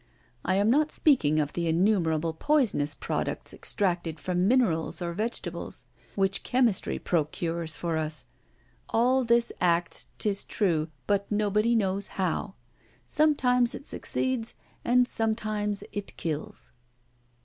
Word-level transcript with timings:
I 0.43 0.55
am 0.55 0.71
not 0.71 0.91
speaking 0.91 1.39
of 1.39 1.53
the 1.53 1.67
innumerable 1.67 2.33
poisonous 2.33 2.95
products 2.95 3.53
extracted 3.53 4.19
from 4.19 4.47
minerals 4.47 4.99
or 4.99 5.13
vegetables, 5.13 5.85
which 6.15 6.41
chemistry 6.41 6.97
procures 6.97 7.75
for 7.75 7.97
us. 7.97 8.25
All 8.89 9.23
this 9.23 9.51
acts, 9.61 10.07
'tis 10.17 10.43
true, 10.43 10.87
but 11.05 11.31
nobody 11.31 11.75
knows 11.75 12.07
how. 12.17 12.55
Sometimes 13.05 13.75
it 13.75 13.85
succeeds, 13.85 14.55
and 14.83 15.07
sometimes 15.07 15.83
it 15.91 16.17
kills." 16.17 16.71